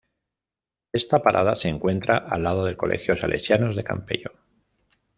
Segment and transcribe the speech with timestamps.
[0.93, 4.31] Esta parada se encuentra al lado del Colegio Salesianos de Campello.